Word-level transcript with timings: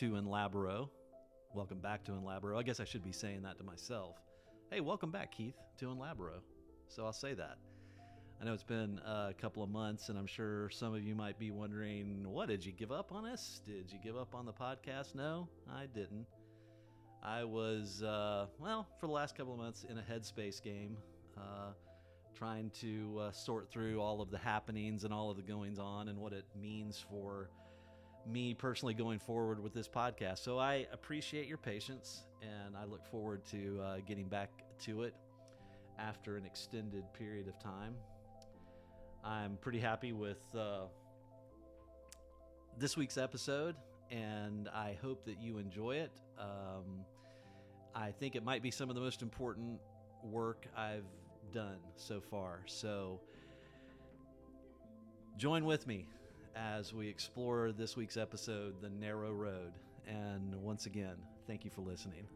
to 0.00 0.12
Enlabro. 0.12 0.88
Welcome 1.52 1.78
back 1.78 2.04
to 2.04 2.12
Enlabro. 2.12 2.58
I 2.58 2.62
guess 2.62 2.80
I 2.80 2.84
should 2.84 3.04
be 3.04 3.12
saying 3.12 3.42
that 3.42 3.58
to 3.58 3.64
myself. 3.64 4.16
Hey, 4.70 4.80
welcome 4.80 5.10
back, 5.10 5.30
Keith, 5.30 5.58
to 5.76 5.88
Enlabro. 5.88 6.40
So 6.88 7.04
I'll 7.04 7.12
say 7.12 7.34
that. 7.34 7.58
I 8.40 8.46
know 8.46 8.54
it's 8.54 8.62
been 8.62 8.98
a 9.04 9.34
couple 9.38 9.62
of 9.62 9.68
months, 9.68 10.08
and 10.08 10.18
I'm 10.18 10.26
sure 10.26 10.70
some 10.70 10.94
of 10.94 11.02
you 11.02 11.14
might 11.14 11.38
be 11.38 11.50
wondering, 11.50 12.24
what, 12.26 12.48
did 12.48 12.64
you 12.64 12.72
give 12.72 12.90
up 12.90 13.12
on 13.12 13.26
us? 13.26 13.60
Did 13.66 13.92
you 13.92 13.98
give 14.02 14.16
up 14.16 14.34
on 14.34 14.46
the 14.46 14.54
podcast? 14.54 15.14
No, 15.14 15.50
I 15.70 15.84
didn't. 15.84 16.24
I 17.22 17.44
was, 17.44 18.02
uh, 18.02 18.46
well, 18.58 18.88
for 19.00 19.06
the 19.06 19.12
last 19.12 19.36
couple 19.36 19.52
of 19.52 19.58
months 19.58 19.84
in 19.86 19.98
a 19.98 20.02
headspace 20.02 20.62
game, 20.62 20.96
uh, 21.36 21.72
trying 22.34 22.70
to 22.80 23.18
uh, 23.20 23.32
sort 23.32 23.70
through 23.70 24.00
all 24.00 24.22
of 24.22 24.30
the 24.30 24.38
happenings 24.38 25.04
and 25.04 25.12
all 25.12 25.30
of 25.30 25.36
the 25.36 25.42
goings 25.42 25.78
on 25.78 26.08
and 26.08 26.16
what 26.16 26.32
it 26.32 26.46
means 26.58 27.04
for 27.10 27.50
me 28.26 28.54
personally 28.54 28.94
going 28.94 29.18
forward 29.18 29.62
with 29.62 29.72
this 29.72 29.88
podcast. 29.88 30.38
So 30.38 30.58
I 30.58 30.86
appreciate 30.92 31.46
your 31.46 31.58
patience 31.58 32.24
and 32.42 32.76
I 32.76 32.84
look 32.84 33.06
forward 33.06 33.44
to 33.46 33.80
uh, 33.82 33.96
getting 34.06 34.28
back 34.28 34.50
to 34.80 35.02
it 35.02 35.14
after 35.98 36.36
an 36.36 36.46
extended 36.46 37.04
period 37.12 37.48
of 37.48 37.58
time. 37.58 37.94
I'm 39.24 39.56
pretty 39.60 39.80
happy 39.80 40.12
with 40.12 40.42
uh, 40.56 40.84
this 42.78 42.96
week's 42.96 43.18
episode 43.18 43.76
and 44.10 44.68
I 44.68 44.96
hope 45.02 45.24
that 45.24 45.40
you 45.40 45.58
enjoy 45.58 45.96
it. 45.96 46.12
Um, 46.38 47.04
I 47.94 48.12
think 48.12 48.36
it 48.36 48.44
might 48.44 48.62
be 48.62 48.70
some 48.70 48.88
of 48.88 48.94
the 48.94 49.00
most 49.00 49.22
important 49.22 49.78
work 50.22 50.66
I've 50.76 51.04
done 51.52 51.78
so 51.96 52.20
far. 52.20 52.60
So 52.66 53.20
join 55.36 55.64
with 55.64 55.86
me 55.86 56.06
as 56.56 56.92
we 56.92 57.08
explore 57.08 57.72
this 57.72 57.96
week's 57.96 58.16
episode, 58.16 58.80
The 58.80 58.90
Narrow 58.90 59.32
Road. 59.32 59.72
And 60.06 60.54
once 60.56 60.86
again, 60.86 61.16
thank 61.46 61.64
you 61.64 61.70
for 61.70 61.82
listening. 61.82 62.26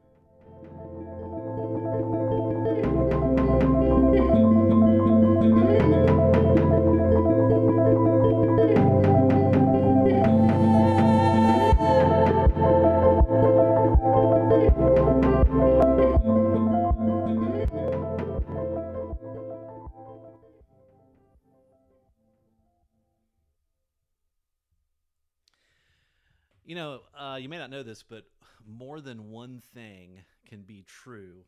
Uh, 27.35 27.37
you 27.37 27.49
may 27.49 27.59
not 27.59 27.71
know 27.71 27.83
this, 27.83 28.03
but 28.03 28.25
more 28.67 29.01
than 29.01 29.31
one 29.31 29.61
thing 29.75 30.21
can 30.47 30.63
be 30.63 30.85
true, 30.86 31.45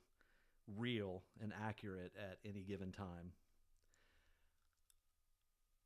real, 0.77 1.23
and 1.41 1.53
accurate 1.65 2.13
at 2.19 2.39
any 2.45 2.63
given 2.63 2.91
time. 2.91 3.33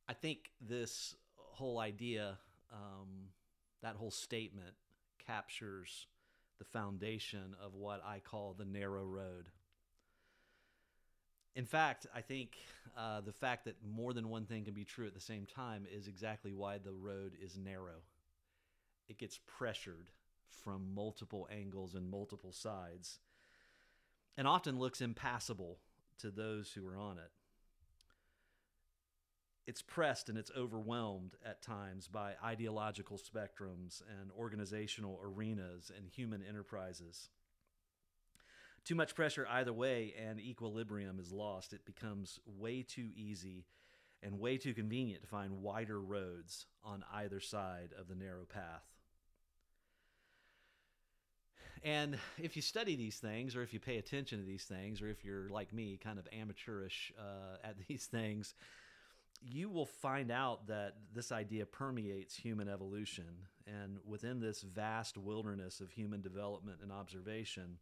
I 0.08 0.14
think 0.14 0.52
this 0.60 1.14
whole 1.36 1.78
idea, 1.78 2.38
um, 2.72 3.28
that 3.82 3.96
whole 3.96 4.10
statement, 4.10 4.74
captures 5.26 6.06
the 6.58 6.64
foundation 6.64 7.54
of 7.62 7.74
what 7.74 8.02
I 8.04 8.20
call 8.20 8.54
the 8.56 8.64
narrow 8.64 9.04
road. 9.04 9.50
In 11.54 11.66
fact, 11.66 12.06
I 12.14 12.22
think 12.22 12.56
uh, 12.96 13.20
the 13.20 13.32
fact 13.32 13.66
that 13.66 13.76
more 13.84 14.14
than 14.14 14.30
one 14.30 14.46
thing 14.46 14.64
can 14.64 14.72
be 14.72 14.84
true 14.84 15.06
at 15.06 15.14
the 15.14 15.20
same 15.20 15.46
time 15.46 15.86
is 15.92 16.08
exactly 16.08 16.52
why 16.52 16.78
the 16.78 16.92
road 16.92 17.32
is 17.42 17.58
narrow 17.58 18.02
it 19.10 19.18
gets 19.18 19.40
pressured 19.44 20.08
from 20.48 20.94
multiple 20.94 21.48
angles 21.50 21.94
and 21.94 22.08
multiple 22.08 22.52
sides 22.52 23.18
and 24.38 24.46
often 24.46 24.78
looks 24.78 25.00
impassable 25.00 25.78
to 26.18 26.30
those 26.30 26.72
who 26.72 26.86
are 26.86 26.96
on 26.96 27.18
it. 27.18 27.30
It's 29.66 29.82
pressed 29.82 30.28
and 30.28 30.38
it's 30.38 30.50
overwhelmed 30.56 31.34
at 31.44 31.60
times 31.60 32.06
by 32.08 32.34
ideological 32.42 33.18
spectrums 33.18 34.02
and 34.20 34.30
organizational 34.38 35.20
arenas 35.22 35.90
and 35.94 36.08
human 36.08 36.42
enterprises. 36.42 37.28
Too 38.84 38.94
much 38.94 39.14
pressure 39.14 39.46
either 39.50 39.72
way 39.72 40.14
and 40.18 40.40
equilibrium 40.40 41.18
is 41.18 41.32
lost. 41.32 41.72
It 41.72 41.84
becomes 41.84 42.38
way 42.46 42.82
too 42.82 43.10
easy 43.14 43.66
and 44.22 44.38
way 44.38 44.56
too 44.56 44.74
convenient 44.74 45.22
to 45.22 45.28
find 45.28 45.62
wider 45.62 46.00
roads 46.00 46.66
on 46.84 47.04
either 47.12 47.40
side 47.40 47.90
of 47.98 48.08
the 48.08 48.14
narrow 48.14 48.44
path. 48.44 48.89
And 51.82 52.18
if 52.38 52.56
you 52.56 52.62
study 52.62 52.94
these 52.94 53.16
things, 53.16 53.56
or 53.56 53.62
if 53.62 53.72
you 53.72 53.80
pay 53.80 53.96
attention 53.96 54.38
to 54.38 54.44
these 54.44 54.64
things, 54.64 55.00
or 55.00 55.08
if 55.08 55.24
you're 55.24 55.48
like 55.48 55.72
me, 55.72 55.98
kind 56.02 56.18
of 56.18 56.28
amateurish 56.32 57.12
uh, 57.18 57.56
at 57.66 57.76
these 57.88 58.06
things, 58.06 58.54
you 59.42 59.70
will 59.70 59.86
find 59.86 60.30
out 60.30 60.66
that 60.66 60.96
this 61.14 61.32
idea 61.32 61.64
permeates 61.64 62.36
human 62.36 62.68
evolution. 62.68 63.46
And 63.66 63.98
within 64.04 64.40
this 64.40 64.60
vast 64.60 65.16
wilderness 65.16 65.80
of 65.80 65.90
human 65.90 66.20
development 66.20 66.78
and 66.82 66.92
observation, 66.92 67.78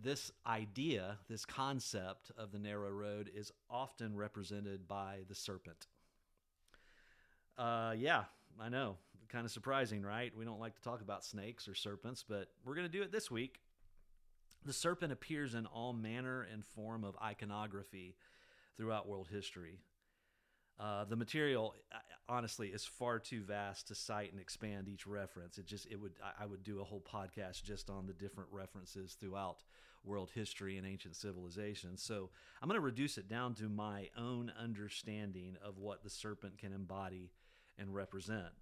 this 0.00 0.30
idea, 0.46 1.18
this 1.28 1.44
concept 1.44 2.30
of 2.36 2.52
the 2.52 2.58
narrow 2.58 2.90
road 2.90 3.30
is 3.34 3.52
often 3.68 4.16
represented 4.16 4.86
by 4.86 5.18
the 5.28 5.34
serpent. 5.34 5.86
Uh, 7.58 7.94
yeah, 7.96 8.24
I 8.60 8.68
know 8.68 8.96
kind 9.28 9.44
of 9.44 9.50
surprising, 9.50 10.02
right? 10.02 10.32
We 10.36 10.44
don't 10.44 10.60
like 10.60 10.74
to 10.76 10.82
talk 10.82 11.00
about 11.00 11.24
snakes 11.24 11.68
or 11.68 11.74
serpents, 11.74 12.24
but 12.26 12.48
we're 12.64 12.74
going 12.74 12.86
to 12.86 12.92
do 12.92 13.02
it 13.02 13.12
this 13.12 13.30
week. 13.30 13.60
The 14.64 14.72
serpent 14.72 15.12
appears 15.12 15.54
in 15.54 15.66
all 15.66 15.92
manner 15.92 16.46
and 16.50 16.64
form 16.64 17.04
of 17.04 17.16
iconography 17.22 18.16
throughout 18.76 19.08
world 19.08 19.28
history. 19.30 19.78
Uh, 20.80 21.04
the 21.04 21.16
material, 21.16 21.74
honestly, 22.28 22.68
is 22.68 22.84
far 22.84 23.18
too 23.18 23.42
vast 23.42 23.88
to 23.88 23.94
cite 23.94 24.32
and 24.32 24.40
expand 24.40 24.88
each 24.88 25.06
reference. 25.06 25.58
It 25.58 25.66
just, 25.66 25.86
it 25.90 26.00
would, 26.00 26.14
I 26.38 26.46
would 26.46 26.64
do 26.64 26.80
a 26.80 26.84
whole 26.84 27.02
podcast 27.02 27.62
just 27.62 27.90
on 27.90 28.06
the 28.06 28.12
different 28.12 28.48
references 28.50 29.16
throughout 29.20 29.62
world 30.02 30.30
history 30.34 30.76
and 30.76 30.86
ancient 30.86 31.16
civilizations. 31.16 32.02
So 32.02 32.30
I'm 32.60 32.68
going 32.68 32.80
to 32.80 32.84
reduce 32.84 33.18
it 33.18 33.28
down 33.28 33.54
to 33.54 33.68
my 33.68 34.08
own 34.18 34.52
understanding 34.60 35.56
of 35.64 35.78
what 35.78 36.02
the 36.02 36.10
serpent 36.10 36.58
can 36.58 36.72
embody 36.72 37.30
and 37.78 37.94
represent. 37.94 38.52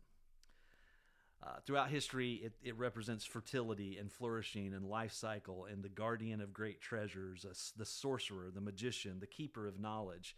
Uh, 1.45 1.57
throughout 1.67 1.89
history, 1.89 2.35
it, 2.35 2.53
it, 2.63 2.79
represents 2.79 3.25
fertility 3.25 3.99
and 3.99 4.13
flourishing 4.13 4.73
and 4.75 4.85
life 4.85 5.13
cycle 5.13 5.65
and 5.65 5.83
the 5.83 5.89
guardian 5.89 6.41
of 6.41 6.53
great 6.53 6.81
treasures, 6.81 7.45
uh, 7.45 7.53
the 7.77 7.85
sorcerer, 7.85 8.49
the 8.55 8.61
magician, 8.61 9.19
the 9.19 9.27
keeper 9.27 9.67
of 9.67 9.81
knowledge, 9.81 10.37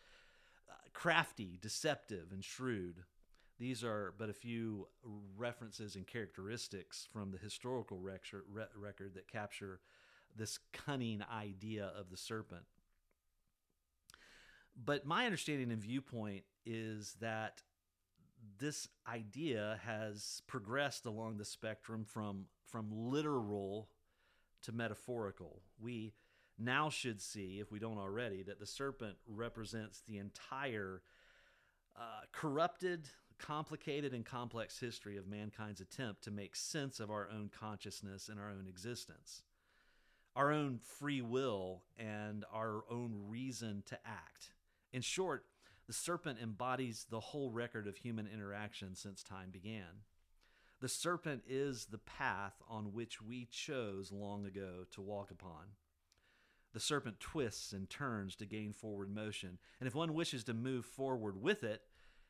uh, 0.70 0.72
crafty, 0.94 1.58
deceptive, 1.60 2.32
and 2.32 2.42
shrewd. 2.42 3.02
These 3.58 3.84
are 3.84 4.14
but 4.18 4.30
a 4.30 4.34
few 4.34 4.88
references 5.36 5.94
and 5.94 6.06
characteristics 6.06 7.06
from 7.12 7.30
the 7.30 7.38
historical 7.38 7.98
record, 7.98 8.44
record 8.74 9.12
that 9.14 9.28
capture 9.28 9.80
this 10.34 10.58
cunning 10.72 11.22
idea 11.30 11.92
of 11.98 12.10
the 12.10 12.16
serpent. 12.16 12.64
But 14.82 15.04
my 15.04 15.26
understanding 15.26 15.70
and 15.70 15.82
viewpoint 15.82 16.44
is 16.64 17.14
that 17.20 17.62
this 18.58 18.88
idea 19.08 19.80
has 19.84 20.42
progressed 20.46 21.06
along 21.06 21.36
the 21.36 21.44
spectrum 21.44 22.04
from 22.04 22.46
from 22.66 22.88
literal 22.90 23.88
to 24.62 24.72
metaphorical. 24.72 25.62
We 25.78 26.14
now 26.58 26.88
should 26.88 27.20
see, 27.20 27.60
if 27.60 27.70
we 27.70 27.78
don't 27.78 27.98
already, 27.98 28.42
that 28.44 28.58
the 28.58 28.66
serpent 28.66 29.16
represents 29.26 30.00
the 30.00 30.18
entire 30.18 31.02
uh, 31.96 32.22
corrupted, 32.32 33.08
complicated, 33.38 34.12
and 34.12 34.24
complex 34.24 34.78
history 34.78 35.16
of 35.16 35.26
mankind's 35.26 35.80
attempt 35.80 36.22
to 36.24 36.30
make 36.30 36.56
sense 36.56 37.00
of 37.00 37.10
our 37.10 37.28
own 37.30 37.50
consciousness 37.56 38.28
and 38.28 38.40
our 38.40 38.50
own 38.50 38.66
existence, 38.68 39.42
our 40.34 40.50
own 40.50 40.78
free 40.78 41.22
will, 41.22 41.82
and 41.96 42.44
our 42.52 42.84
own 42.90 43.14
reason 43.28 43.82
to 43.86 43.98
act. 44.06 44.50
In 44.92 45.02
short, 45.02 45.44
the 45.86 45.92
serpent 45.92 46.38
embodies 46.42 47.06
the 47.10 47.20
whole 47.20 47.50
record 47.50 47.86
of 47.86 47.96
human 47.96 48.26
interaction 48.26 48.94
since 48.94 49.22
time 49.22 49.50
began. 49.50 50.02
The 50.80 50.88
serpent 50.88 51.42
is 51.48 51.86
the 51.86 51.98
path 51.98 52.54
on 52.68 52.92
which 52.92 53.22
we 53.22 53.46
chose 53.50 54.12
long 54.12 54.44
ago 54.46 54.84
to 54.92 55.00
walk 55.00 55.30
upon. 55.30 55.76
The 56.72 56.80
serpent 56.80 57.20
twists 57.20 57.72
and 57.72 57.88
turns 57.88 58.34
to 58.36 58.46
gain 58.46 58.72
forward 58.72 59.14
motion, 59.14 59.58
and 59.78 59.86
if 59.86 59.94
one 59.94 60.14
wishes 60.14 60.44
to 60.44 60.54
move 60.54 60.84
forward 60.84 61.40
with 61.40 61.62
it, 61.62 61.82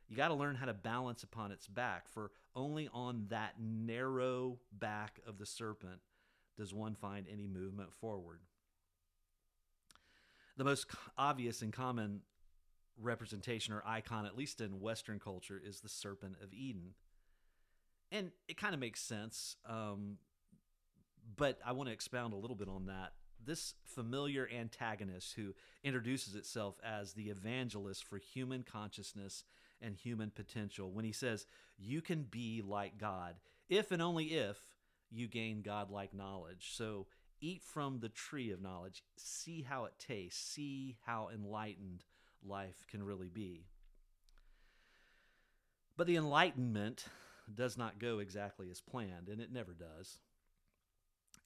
you 0.08 0.16
got 0.16 0.28
to 0.28 0.34
learn 0.34 0.56
how 0.56 0.66
to 0.66 0.74
balance 0.74 1.22
upon 1.22 1.50
its 1.50 1.66
back, 1.66 2.08
for 2.08 2.30
only 2.54 2.88
on 2.92 3.26
that 3.30 3.54
narrow 3.58 4.58
back 4.70 5.18
of 5.26 5.38
the 5.38 5.46
serpent 5.46 6.00
does 6.58 6.74
one 6.74 6.94
find 6.94 7.26
any 7.32 7.46
movement 7.46 7.92
forward. 7.92 8.40
The 10.56 10.64
most 10.64 10.86
obvious 11.16 11.62
and 11.62 11.72
common 11.72 12.20
representation 13.00 13.74
or 13.74 13.82
icon, 13.86 14.26
at 14.26 14.36
least 14.36 14.60
in 14.60 14.80
Western 14.80 15.18
culture, 15.18 15.60
is 15.62 15.80
the 15.80 15.88
Serpent 15.88 16.36
of 16.42 16.52
Eden. 16.52 16.94
And 18.12 18.30
it 18.48 18.56
kind 18.56 18.74
of 18.74 18.80
makes 18.80 19.00
sense, 19.00 19.56
um, 19.68 20.18
but 21.36 21.58
I 21.64 21.72
want 21.72 21.88
to 21.88 21.92
expound 21.92 22.32
a 22.32 22.36
little 22.36 22.56
bit 22.56 22.68
on 22.68 22.86
that. 22.86 23.12
This 23.44 23.74
familiar 23.84 24.48
antagonist 24.54 25.34
who 25.34 25.54
introduces 25.82 26.34
itself 26.34 26.76
as 26.84 27.12
the 27.12 27.28
evangelist 27.28 28.04
for 28.04 28.18
human 28.18 28.62
consciousness 28.62 29.44
and 29.82 29.96
human 29.96 30.30
potential 30.30 30.90
when 30.90 31.04
he 31.04 31.12
says, 31.12 31.46
You 31.76 32.00
can 32.00 32.22
be 32.22 32.62
like 32.64 32.98
God, 32.98 33.34
if 33.68 33.90
and 33.90 34.00
only 34.00 34.26
if 34.26 34.58
you 35.10 35.28
gain 35.28 35.62
godlike 35.62 36.14
knowledge. 36.14 36.70
So 36.72 37.06
eat 37.40 37.62
from 37.62 38.00
the 38.00 38.08
tree 38.08 38.50
of 38.50 38.62
knowledge, 38.62 39.02
see 39.16 39.62
how 39.62 39.84
it 39.84 39.92
tastes, 39.98 40.42
see 40.42 40.96
how 41.04 41.28
enlightened 41.32 42.04
life 42.44 42.84
can 42.88 43.02
really 43.02 43.28
be. 43.28 43.66
But 45.96 46.06
the 46.06 46.16
enlightenment 46.16 47.06
does 47.52 47.76
not 47.76 47.98
go 47.98 48.18
exactly 48.18 48.70
as 48.70 48.80
planned, 48.80 49.28
and 49.28 49.40
it 49.40 49.52
never 49.52 49.74
does. 49.74 50.18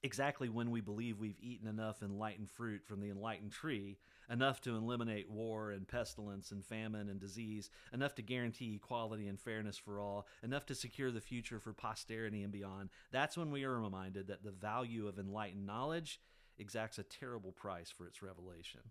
Exactly 0.01 0.47
when 0.47 0.71
we 0.71 0.79
believe 0.79 1.19
we've 1.19 1.41
eaten 1.41 1.67
enough 1.67 2.01
enlightened 2.01 2.49
fruit 2.49 2.85
from 2.85 3.01
the 3.01 3.09
enlightened 3.09 3.51
tree, 3.51 3.97
enough 4.29 4.61
to 4.61 4.75
eliminate 4.75 5.29
war 5.29 5.71
and 5.71 5.87
pestilence 5.87 6.51
and 6.51 6.63
famine 6.63 7.09
and 7.09 7.19
disease, 7.19 7.69
enough 7.91 8.15
to 8.15 8.21
guarantee 8.21 8.75
equality 8.75 9.27
and 9.27 9.39
fairness 9.39 9.77
for 9.77 9.99
all, 9.99 10.25
enough 10.41 10.65
to 10.67 10.75
secure 10.75 11.11
the 11.11 11.19
future 11.19 11.59
for 11.59 11.73
posterity 11.73 12.43
and 12.43 12.53
beyond, 12.53 12.89
that's 13.11 13.37
when 13.37 13.51
we 13.51 13.65
are 13.65 13.79
reminded 13.79 14.27
that 14.27 14.43
the 14.43 14.51
value 14.51 15.07
of 15.07 15.19
enlightened 15.19 15.65
knowledge 15.65 16.21
exacts 16.57 16.97
a 16.97 17.03
terrible 17.03 17.51
price 17.51 17.91
for 17.91 18.07
its 18.07 18.21
revelation. 18.21 18.81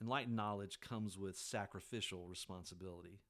Enlightened 0.00 0.36
knowledge 0.36 0.80
comes 0.80 1.18
with 1.18 1.36
sacrificial 1.36 2.26
responsibility. 2.26 3.20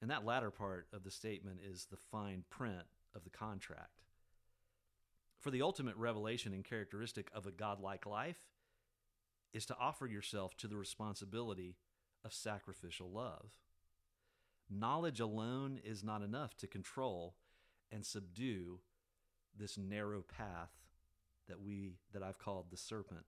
And 0.00 0.10
that 0.10 0.24
latter 0.24 0.50
part 0.50 0.86
of 0.92 1.02
the 1.02 1.10
statement 1.10 1.60
is 1.68 1.86
the 1.86 1.96
fine 1.96 2.44
print 2.48 2.86
of 3.14 3.24
the 3.24 3.30
contract. 3.30 4.02
For 5.38 5.50
the 5.50 5.62
ultimate 5.62 5.96
revelation 5.96 6.52
and 6.52 6.64
characteristic 6.64 7.30
of 7.34 7.46
a 7.46 7.52
godlike 7.52 8.06
life 8.06 8.38
is 9.52 9.66
to 9.66 9.76
offer 9.78 10.06
yourself 10.06 10.56
to 10.58 10.68
the 10.68 10.76
responsibility 10.76 11.76
of 12.24 12.32
sacrificial 12.32 13.10
love. 13.10 13.50
Knowledge 14.70 15.20
alone 15.20 15.80
is 15.82 16.04
not 16.04 16.22
enough 16.22 16.56
to 16.58 16.66
control 16.66 17.34
and 17.90 18.04
subdue 18.04 18.80
this 19.56 19.78
narrow 19.78 20.22
path 20.22 20.70
that 21.48 21.60
we 21.60 21.92
that 22.12 22.22
I've 22.22 22.38
called 22.38 22.66
the 22.70 22.76
serpent. 22.76 23.24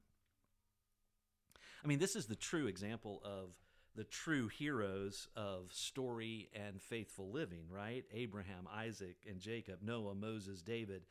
I 1.82 1.86
mean, 1.86 1.98
this 1.98 2.16
is 2.16 2.26
the 2.26 2.36
true 2.36 2.66
example 2.66 3.22
of 3.24 3.50
the 3.96 4.04
true 4.04 4.48
heroes 4.48 5.28
of 5.34 5.72
story 5.72 6.50
and 6.54 6.80
faithful 6.80 7.30
living, 7.30 7.64
right? 7.70 8.04
Abraham, 8.12 8.68
Isaac, 8.72 9.16
and 9.28 9.40
Jacob, 9.40 9.78
Noah, 9.82 10.14
Moses, 10.14 10.62
David, 10.62 11.02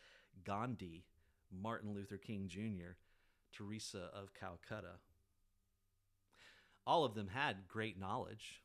Gandhi, 0.43 1.03
Martin 1.51 1.93
Luther 1.93 2.17
King 2.17 2.47
Jr., 2.47 2.95
Teresa 3.51 4.09
of 4.13 4.33
Calcutta. 4.33 4.97
All 6.85 7.03
of 7.03 7.15
them 7.15 7.27
had 7.27 7.67
great 7.67 7.99
knowledge, 7.99 8.63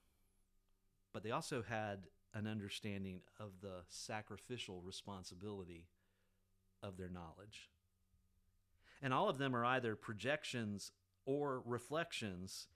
but 1.12 1.22
they 1.22 1.30
also 1.30 1.62
had 1.62 2.04
an 2.34 2.46
understanding 2.46 3.20
of 3.40 3.52
the 3.62 3.82
sacrificial 3.88 4.82
responsibility 4.82 5.86
of 6.82 6.96
their 6.96 7.08
knowledge. 7.08 7.70
And 9.02 9.12
all 9.12 9.28
of 9.28 9.38
them 9.38 9.54
are 9.54 9.64
either 9.64 9.96
projections 9.96 10.92
or 11.26 11.62
reflections 11.64 12.68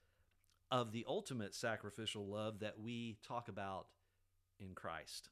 of 0.71 0.93
the 0.93 1.05
ultimate 1.09 1.55
sacrificial 1.55 2.27
love 2.27 2.61
that 2.61 2.79
we 2.79 3.19
talk 3.27 3.49
about 3.49 3.87
in 4.61 4.75
Christ. 4.75 5.31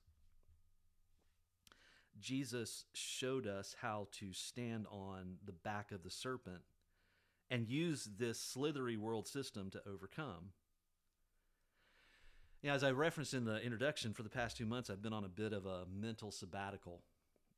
Jesus 2.19 2.85
showed 2.95 3.47
us 3.47 3.77
how 3.81 4.09
to 4.13 4.33
stand 4.33 4.87
on 4.91 5.37
the 5.45 5.53
back 5.53 5.93
of 5.93 6.03
the 6.03 6.11
serpent 6.11 6.63
and 7.51 7.69
use 7.69 8.09
this 8.19 8.41
slithery 8.41 8.97
world 8.97 9.29
system 9.29 9.71
to 9.71 9.83
overcome. 9.87 10.53
Yeah, 12.63 12.75
as 12.75 12.83
I 12.83 12.91
referenced 12.91 13.35
in 13.35 13.45
the 13.45 13.63
introduction, 13.63 14.13
for 14.15 14.23
the 14.23 14.31
past 14.31 14.57
two 14.57 14.67
months, 14.67 14.91
I've 14.91 15.03
been 15.03 15.13
on 15.13 15.25
a 15.25 15.29
bit 15.29 15.53
of 15.53 15.67
a 15.67 15.85
mental 15.95 16.33
sabbatical. 16.33 17.03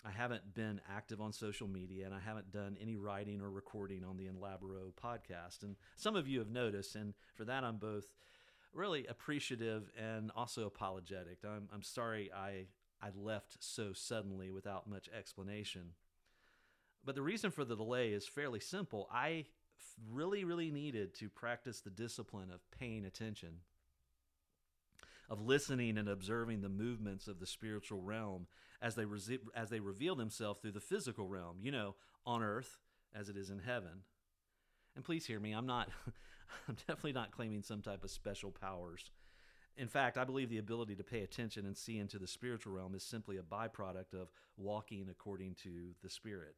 I 0.04 0.10
haven't 0.10 0.54
been 0.54 0.80
active 0.88 1.20
on 1.20 1.32
social 1.32 1.68
media 1.68 2.06
and 2.06 2.14
I 2.14 2.20
haven't 2.20 2.52
done 2.52 2.76
any 2.80 2.96
writing 2.96 3.40
or 3.40 3.50
recording 3.50 4.04
on 4.04 4.16
the 4.16 4.26
Enlaboro 4.26 4.92
podcast. 5.02 5.62
And 5.62 5.76
some 5.96 6.16
of 6.16 6.28
you 6.28 6.38
have 6.38 6.50
noticed, 6.50 6.94
and 6.94 7.14
for 7.34 7.44
that, 7.44 7.64
I'm 7.64 7.76
both 7.76 8.06
really 8.72 9.06
appreciative 9.06 9.90
and 9.98 10.30
also 10.36 10.66
apologetic. 10.66 11.38
I'm, 11.44 11.68
I'm 11.72 11.82
sorry 11.82 12.30
I, 12.32 12.66
I 13.02 13.10
left 13.16 13.56
so 13.60 13.92
suddenly 13.92 14.50
without 14.50 14.88
much 14.88 15.08
explanation. 15.16 15.92
But 17.04 17.14
the 17.14 17.22
reason 17.22 17.50
for 17.50 17.64
the 17.64 17.76
delay 17.76 18.12
is 18.12 18.26
fairly 18.26 18.60
simple. 18.60 19.08
I 19.12 19.46
really, 20.10 20.44
really 20.44 20.70
needed 20.70 21.14
to 21.14 21.28
practice 21.28 21.80
the 21.80 21.90
discipline 21.90 22.50
of 22.52 22.60
paying 22.70 23.04
attention, 23.04 23.60
of 25.28 25.40
listening 25.40 25.98
and 25.98 26.08
observing 26.08 26.60
the 26.60 26.68
movements 26.68 27.28
of 27.28 27.40
the 27.40 27.46
spiritual 27.46 28.00
realm 28.00 28.46
as 28.80 28.94
they, 28.94 29.04
re- 29.04 29.38
as 29.54 29.70
they 29.70 29.80
reveal 29.80 30.14
themselves 30.14 30.60
through 30.60 30.72
the 30.72 30.80
physical 30.80 31.26
realm, 31.26 31.58
you 31.62 31.70
know, 31.70 31.94
on 32.24 32.42
earth 32.42 32.78
as 33.14 33.28
it 33.28 33.36
is 33.36 33.50
in 33.50 33.58
heaven. 33.58 34.02
And 34.96 35.04
please 35.04 35.26
hear 35.26 35.40
me, 35.40 35.52
I'm 35.52 35.66
not, 35.66 35.90
I'm 36.68 36.76
definitely 36.86 37.12
not 37.12 37.32
claiming 37.32 37.62
some 37.62 37.82
type 37.82 38.04
of 38.04 38.10
special 38.10 38.50
powers. 38.50 39.10
In 39.76 39.86
fact, 39.86 40.18
I 40.18 40.24
believe 40.24 40.50
the 40.50 40.58
ability 40.58 40.96
to 40.96 41.04
pay 41.04 41.20
attention 41.20 41.64
and 41.64 41.76
see 41.76 41.98
into 41.98 42.18
the 42.18 42.26
spiritual 42.26 42.72
realm 42.72 42.96
is 42.96 43.04
simply 43.04 43.36
a 43.36 43.42
byproduct 43.42 44.12
of 44.12 44.28
walking 44.56 45.06
according 45.08 45.54
to 45.62 45.94
the 46.02 46.10
Spirit. 46.10 46.56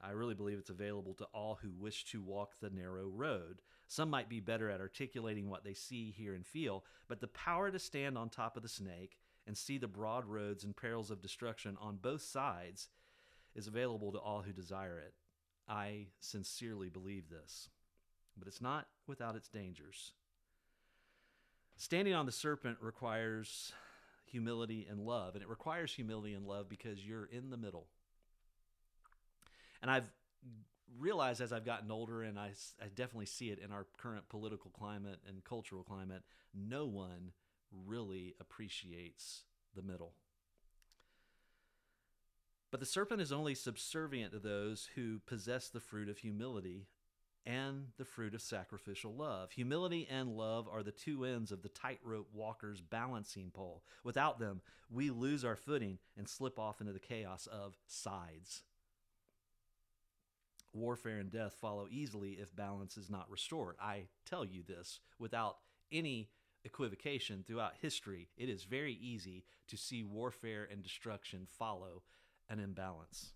I 0.00 0.10
really 0.10 0.34
believe 0.34 0.58
it's 0.58 0.70
available 0.70 1.14
to 1.14 1.26
all 1.32 1.58
who 1.60 1.72
wish 1.72 2.04
to 2.06 2.22
walk 2.22 2.54
the 2.60 2.70
narrow 2.70 3.08
road. 3.08 3.60
Some 3.92 4.08
might 4.08 4.30
be 4.30 4.40
better 4.40 4.70
at 4.70 4.80
articulating 4.80 5.50
what 5.50 5.64
they 5.64 5.74
see, 5.74 6.14
hear, 6.16 6.32
and 6.34 6.46
feel, 6.46 6.82
but 7.08 7.20
the 7.20 7.26
power 7.26 7.70
to 7.70 7.78
stand 7.78 8.16
on 8.16 8.30
top 8.30 8.56
of 8.56 8.62
the 8.62 8.68
snake 8.70 9.18
and 9.46 9.54
see 9.54 9.76
the 9.76 9.86
broad 9.86 10.24
roads 10.24 10.64
and 10.64 10.74
perils 10.74 11.10
of 11.10 11.20
destruction 11.20 11.76
on 11.78 11.98
both 12.00 12.22
sides 12.22 12.88
is 13.54 13.66
available 13.66 14.10
to 14.10 14.18
all 14.18 14.40
who 14.40 14.52
desire 14.54 14.98
it. 14.98 15.12
I 15.68 16.06
sincerely 16.20 16.88
believe 16.88 17.28
this, 17.28 17.68
but 18.38 18.48
it's 18.48 18.62
not 18.62 18.86
without 19.06 19.36
its 19.36 19.48
dangers. 19.48 20.12
Standing 21.76 22.14
on 22.14 22.24
the 22.24 22.32
serpent 22.32 22.78
requires 22.80 23.72
humility 24.24 24.86
and 24.90 25.00
love, 25.00 25.34
and 25.34 25.42
it 25.42 25.50
requires 25.50 25.92
humility 25.92 26.32
and 26.32 26.46
love 26.46 26.66
because 26.66 27.06
you're 27.06 27.26
in 27.26 27.50
the 27.50 27.58
middle. 27.58 27.88
And 29.82 29.90
I've 29.90 30.10
realized 30.98 31.40
as 31.40 31.52
I've 31.52 31.64
gotten 31.64 31.90
older, 31.90 32.22
and 32.22 32.38
I, 32.38 32.52
I 32.80 32.86
definitely 32.94 33.26
see 33.26 33.50
it 33.50 33.58
in 33.58 33.72
our 33.72 33.86
current 33.98 34.28
political 34.28 34.70
climate 34.70 35.20
and 35.28 35.44
cultural 35.44 35.82
climate, 35.82 36.22
no 36.54 36.86
one 36.86 37.32
really 37.86 38.34
appreciates 38.40 39.42
the 39.74 39.82
middle. 39.82 40.12
But 42.70 42.80
the 42.80 42.86
serpent 42.86 43.20
is 43.20 43.32
only 43.32 43.54
subservient 43.54 44.32
to 44.32 44.38
those 44.38 44.88
who 44.94 45.20
possess 45.26 45.68
the 45.68 45.80
fruit 45.80 46.08
of 46.08 46.18
humility 46.18 46.86
and 47.44 47.88
the 47.98 48.04
fruit 48.04 48.34
of 48.34 48.40
sacrificial 48.40 49.14
love. 49.14 49.52
Humility 49.52 50.06
and 50.10 50.36
love 50.36 50.68
are 50.72 50.82
the 50.82 50.92
two 50.92 51.24
ends 51.24 51.52
of 51.52 51.62
the 51.62 51.68
tightrope 51.68 52.28
walker's 52.32 52.80
balancing 52.80 53.50
pole. 53.50 53.82
Without 54.04 54.38
them, 54.38 54.60
we 54.90 55.10
lose 55.10 55.44
our 55.44 55.56
footing 55.56 55.98
and 56.16 56.28
slip 56.28 56.58
off 56.58 56.80
into 56.80 56.92
the 56.92 57.00
chaos 57.00 57.46
of 57.46 57.76
sides. 57.86 58.62
Warfare 60.72 61.18
and 61.18 61.30
death 61.30 61.54
follow 61.60 61.86
easily 61.90 62.32
if 62.32 62.54
balance 62.54 62.96
is 62.96 63.10
not 63.10 63.30
restored. 63.30 63.76
I 63.80 64.06
tell 64.24 64.44
you 64.44 64.62
this 64.62 65.00
without 65.18 65.56
any 65.90 66.30
equivocation 66.64 67.44
throughout 67.46 67.72
history, 67.80 68.28
it 68.36 68.48
is 68.48 68.64
very 68.64 68.94
easy 68.94 69.44
to 69.68 69.76
see 69.76 70.02
warfare 70.02 70.66
and 70.70 70.82
destruction 70.82 71.46
follow 71.58 72.02
an 72.48 72.58
imbalance. 72.58 73.32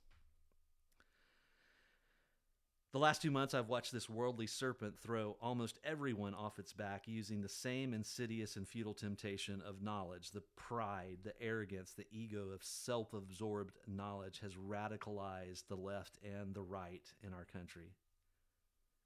The 2.92 2.98
last 3.00 3.20
two 3.20 3.30
months, 3.30 3.52
I've 3.52 3.68
watched 3.68 3.92
this 3.92 4.08
worldly 4.08 4.46
serpent 4.46 4.98
throw 4.98 5.36
almost 5.40 5.78
everyone 5.84 6.34
off 6.34 6.58
its 6.58 6.72
back 6.72 7.02
using 7.06 7.42
the 7.42 7.48
same 7.48 7.92
insidious 7.92 8.56
and 8.56 8.66
futile 8.66 8.94
temptation 8.94 9.60
of 9.66 9.82
knowledge. 9.82 10.30
The 10.30 10.44
pride, 10.56 11.18
the 11.24 11.40
arrogance, 11.42 11.92
the 11.92 12.06
ego 12.10 12.48
of 12.54 12.62
self 12.62 13.12
absorbed 13.12 13.76
knowledge 13.86 14.40
has 14.40 14.54
radicalized 14.54 15.66
the 15.68 15.76
left 15.76 16.18
and 16.24 16.54
the 16.54 16.62
right 16.62 17.02
in 17.22 17.34
our 17.34 17.44
country. 17.44 17.90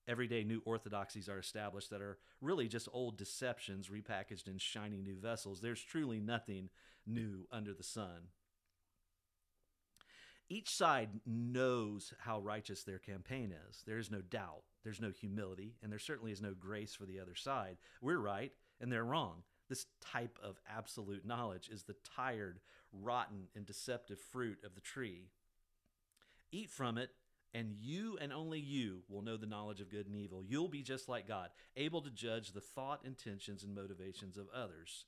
Every 0.07 0.29
day, 0.29 0.45
new 0.45 0.63
orthodoxies 0.65 1.29
are 1.29 1.39
established 1.39 1.91
that 1.91 2.03
are 2.03 2.19
really 2.41 2.69
just 2.69 2.89
old 2.93 3.17
deceptions 3.17 3.89
repackaged 3.89 4.47
in 4.47 4.59
shiny 4.59 5.01
new 5.01 5.17
vessels. 5.17 5.61
There's 5.61 5.83
truly 5.83 6.21
nothing 6.21 6.69
new 7.07 7.47
under 7.51 7.73
the 7.73 7.83
sun. 7.83 8.29
Each 10.53 10.69
side 10.69 11.11
knows 11.25 12.13
how 12.19 12.41
righteous 12.41 12.83
their 12.83 12.99
campaign 12.99 13.55
is. 13.69 13.85
There 13.87 13.99
is 13.99 14.11
no 14.11 14.21
doubt. 14.21 14.65
There's 14.83 15.01
no 15.01 15.13
humility, 15.13 15.77
and 15.81 15.93
there 15.93 16.01
certainly 16.01 16.33
is 16.33 16.43
no 16.43 16.55
grace 16.59 16.93
for 16.93 17.07
the 17.07 17.21
other 17.21 17.37
side. 17.37 17.77
We're 18.03 18.19
right, 18.19 18.51
and 18.81 18.91
they're 18.91 19.05
wrong. 19.05 19.45
This 19.69 19.87
type 20.01 20.41
of 20.43 20.59
absolute 20.69 21.25
knowledge 21.25 21.69
is 21.73 21.85
the 21.85 21.95
tired, 22.17 22.59
rotten, 22.93 23.45
and 23.55 23.65
deceptive 23.65 24.19
fruit 24.19 24.59
of 24.65 24.75
the 24.75 24.81
tree. 24.81 25.29
Eat 26.51 26.71
from 26.71 26.99
it, 26.99 27.11
and 27.55 27.77
you 27.79 28.19
and 28.21 28.33
only 28.33 28.59
you 28.59 29.03
will 29.09 29.23
know 29.23 29.37
the 29.37 29.47
knowledge 29.47 29.81
of 29.81 29.89
good 29.89 30.07
and 30.07 30.17
evil. 30.17 30.43
You'll 30.45 30.67
be 30.67 30.83
just 30.83 31.09
like 31.09 31.29
God, 31.29 31.51
able 31.77 32.01
to 32.03 32.11
judge 32.11 32.53
the 32.53 32.61
thought, 32.61 33.03
intentions, 33.05 33.63
and 33.63 33.73
motivations 33.73 34.37
of 34.37 34.49
others. 34.53 35.05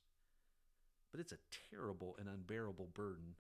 But 1.11 1.21
it's 1.21 1.33
a 1.33 1.39
terrible 1.71 2.17
and 2.21 2.29
unbearable 2.29 2.91
burden. 2.95 3.35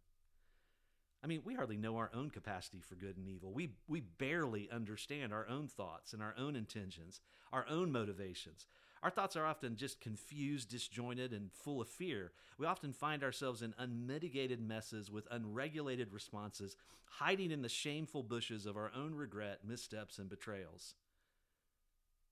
I 1.25 1.29
mean, 1.29 1.43
we 1.45 1.55
hardly 1.55 1.76
know 1.76 1.97
our 1.97 2.11
own 2.12 2.31
capacity 2.31 2.81
for 2.81 2.97
good 2.97 3.17
and 3.17 3.29
evil. 3.29 3.52
We, 3.52 3.71
we 3.87 4.00
barely 4.00 4.69
understand 4.71 5.33
our 5.33 5.47
own 5.49 5.69
thoughts 5.69 6.12
and 6.12 6.23
our 6.23 6.35
own 6.37 6.57
intentions, 6.57 7.21
our 7.52 7.64
own 7.69 7.93
motivations. 7.93 8.67
Our 9.05 9.11
thoughts 9.11 9.37
are 9.37 9.47
often 9.47 9.76
just 9.76 10.00
confused, 10.00 10.71
disjointed, 10.71 11.33
and 11.33 11.52
full 11.52 11.81
of 11.81 11.88
fear. 11.88 12.33
We 12.59 12.67
often 12.67 12.93
find 12.93 13.23
ourselves 13.23 13.62
in 13.62 13.75
unmitigated 13.79 14.61
messes 14.61 15.11
with 15.11 15.29
unregulated 15.31 16.12
responses, 16.12 16.76
hiding 17.07 17.50
in 17.50 17.62
the 17.62 17.69
shameful 17.69 18.23
bushes 18.23 18.67
of 18.67 18.76
our 18.76 18.91
own 18.97 19.14
regret, 19.14 19.61
missteps, 19.64 20.19
and 20.19 20.29
betrayals. 20.29 20.95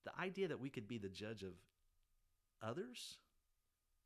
The 0.04 0.18
idea 0.20 0.48
that 0.48 0.60
we 0.60 0.70
could 0.70 0.88
be 0.88 0.98
the 0.98 1.08
judge 1.08 1.42
of 1.42 1.54
others? 2.62 3.18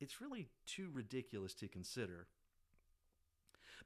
It's 0.01 0.21
really 0.21 0.49
too 0.67 0.91
ridiculous 0.93 1.55
to 1.55 1.69
consider. 1.69 2.27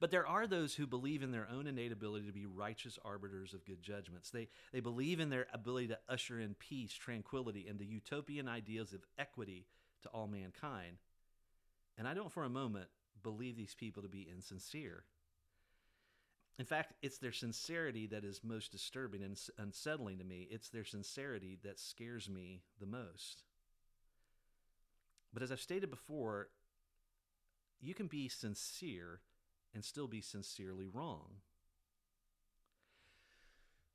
But 0.00 0.10
there 0.12 0.26
are 0.26 0.46
those 0.46 0.74
who 0.74 0.86
believe 0.86 1.22
in 1.22 1.32
their 1.32 1.48
own 1.52 1.66
innate 1.66 1.90
ability 1.90 2.26
to 2.26 2.32
be 2.32 2.46
righteous 2.46 2.98
arbiters 3.04 3.52
of 3.52 3.64
good 3.64 3.82
judgments. 3.82 4.30
They, 4.30 4.48
they 4.72 4.80
believe 4.80 5.18
in 5.18 5.30
their 5.30 5.48
ability 5.52 5.88
to 5.88 5.98
usher 6.08 6.38
in 6.38 6.54
peace, 6.54 6.92
tranquility, 6.92 7.66
and 7.68 7.78
the 7.78 7.86
utopian 7.86 8.46
ideas 8.46 8.92
of 8.92 9.04
equity 9.18 9.66
to 10.02 10.08
all 10.10 10.28
mankind. 10.28 10.98
And 11.96 12.06
I 12.06 12.14
don't 12.14 12.30
for 12.30 12.44
a 12.44 12.48
moment 12.48 12.86
believe 13.24 13.56
these 13.56 13.74
people 13.74 14.02
to 14.04 14.08
be 14.08 14.28
insincere. 14.30 15.02
In 16.60 16.64
fact, 16.64 16.94
it's 17.02 17.18
their 17.18 17.32
sincerity 17.32 18.06
that 18.08 18.24
is 18.24 18.40
most 18.44 18.70
disturbing 18.70 19.22
and 19.22 19.38
unsettling 19.58 20.18
to 20.18 20.24
me. 20.24 20.46
It's 20.50 20.68
their 20.68 20.84
sincerity 20.84 21.58
that 21.64 21.80
scares 21.80 22.28
me 22.28 22.62
the 22.80 22.86
most. 22.86 23.42
But 25.32 25.42
as 25.42 25.52
I've 25.52 25.60
stated 25.60 25.90
before, 25.90 26.48
you 27.80 27.94
can 27.94 28.06
be 28.06 28.28
sincere 28.28 29.20
and 29.74 29.84
still 29.84 30.06
be 30.06 30.20
sincerely 30.20 30.86
wrong. 30.86 31.26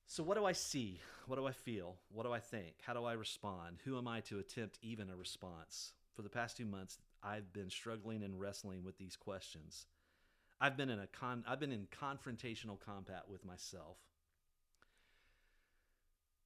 So, 0.08 0.22
what 0.22 0.38
do 0.38 0.46
I 0.46 0.52
see? 0.52 1.00
What 1.26 1.38
do 1.38 1.48
I 1.48 1.54
feel? 1.54 1.96
What 2.12 2.24
do 2.24 2.32
I 2.32 2.40
think? 2.40 2.76
How 2.86 2.94
do 2.94 3.04
I 3.04 3.14
respond? 3.14 3.78
Who 3.86 3.98
am 3.98 4.08
I 4.08 4.20
to 4.22 4.40
attempt 4.40 4.78
even 4.82 5.10
a 5.10 5.16
response? 5.16 5.94
For 6.14 6.22
the 6.22 6.30
past 6.30 6.58
two 6.58 6.66
months, 6.66 7.00
I've 7.24 7.52
been 7.52 7.70
struggling 7.70 8.24
and 8.24 8.40
wrestling 8.40 8.84
with 8.84 8.98
these 8.98 9.16
questions. 9.16 9.88
I've 10.62 10.78
been 10.78 10.90
in 10.90 11.00
a 11.00 11.08
con- 11.08 11.44
I've 11.48 11.60
been 11.60 11.72
in 11.72 11.88
confrontational 11.88 12.80
combat 12.80 13.24
with 13.28 13.44
myself. 13.44 13.98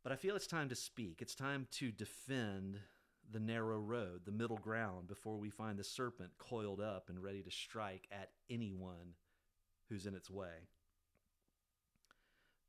But 0.03 0.13
I 0.13 0.15
feel 0.15 0.35
it's 0.35 0.47
time 0.47 0.69
to 0.69 0.75
speak. 0.75 1.21
It's 1.21 1.35
time 1.35 1.67
to 1.71 1.91
defend 1.91 2.79
the 3.31 3.39
narrow 3.39 3.79
road, 3.79 4.21
the 4.25 4.31
middle 4.31 4.57
ground, 4.57 5.07
before 5.07 5.37
we 5.37 5.49
find 5.49 5.77
the 5.77 5.83
serpent 5.83 6.31
coiled 6.37 6.79
up 6.79 7.09
and 7.09 7.21
ready 7.21 7.41
to 7.41 7.51
strike 7.51 8.07
at 8.11 8.29
anyone 8.49 9.15
who's 9.89 10.05
in 10.05 10.15
its 10.15 10.29
way. 10.29 10.67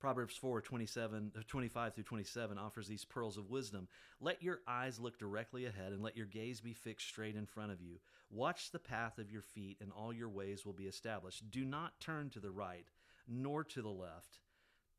Proverbs 0.01 0.37
4 0.37 0.61
27, 0.61 1.33
uh, 1.37 1.41
25 1.49 1.95
through 1.95 2.05
27 2.05 2.57
offers 2.57 2.87
these 2.87 3.05
pearls 3.05 3.37
of 3.37 3.51
wisdom. 3.51 3.89
Let 4.21 4.43
your 4.43 4.61
eyes 4.67 5.01
look 5.01 5.19
directly 5.19 5.67
ahead 5.67 5.93
and 5.93 6.03
let 6.03 6.17
your 6.17 6.27
gaze 6.27 6.61
be 6.61 6.73
fixed 6.73 7.09
straight 7.09 7.35
in 7.35 7.47
front 7.47 7.73
of 7.73 7.81
you. 7.81 7.99
Watch 8.31 8.71
the 8.71 8.79
path 8.79 9.19
of 9.19 9.31
your 9.31 9.43
feet, 9.43 9.79
and 9.81 9.91
all 9.91 10.13
your 10.13 10.29
ways 10.29 10.65
will 10.65 10.73
be 10.73 10.87
established. 10.87 11.51
Do 11.51 11.65
not 11.65 11.99
turn 11.99 12.31
to 12.31 12.41
the 12.41 12.51
right 12.51 12.87
nor 13.27 13.65
to 13.65 13.83
the 13.83 13.89
left. 13.89 14.39